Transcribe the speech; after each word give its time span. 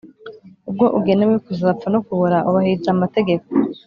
ubwo 0.69 0.85
ugenewe 0.97 1.35
kuzapfa 1.45 1.87
no 1.93 1.99
kubora, 2.07 2.37
ubahiriza 2.49 2.89
amategeko. 2.95 3.47